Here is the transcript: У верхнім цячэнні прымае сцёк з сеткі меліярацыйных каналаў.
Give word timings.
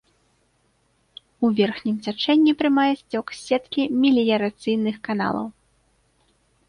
У 1.47 1.51
верхнім 1.59 1.95
цячэнні 2.07 2.53
прымае 2.61 2.87
сцёк 3.03 3.25
з 3.35 3.43
сеткі 3.51 3.81
меліярацыйных 4.01 4.95
каналаў. 5.11 5.47